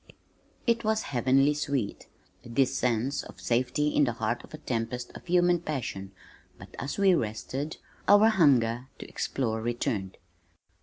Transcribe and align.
It 0.65 0.83
was 0.83 1.03
heavenly 1.13 1.53
sweet, 1.53 2.07
this 2.43 2.75
sense 2.75 3.21
of 3.21 3.39
safety 3.39 3.89
in 3.89 4.05
the 4.05 4.13
heart 4.13 4.43
of 4.43 4.51
a 4.51 4.57
tempest 4.57 5.11
of 5.15 5.27
human 5.27 5.59
passion 5.59 6.11
but 6.57 6.75
as 6.79 6.97
we 6.97 7.13
rested, 7.13 7.77
our 8.07 8.29
hunger 8.29 8.87
to 8.97 9.07
explore 9.07 9.61
returned. 9.61 10.17